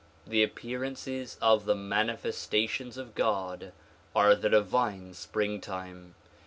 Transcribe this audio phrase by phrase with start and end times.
[0.25, 3.71] The appearances of the manifestations of God
[4.15, 6.15] are the divine springtime.